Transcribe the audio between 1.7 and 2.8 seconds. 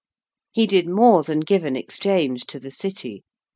Exchange to the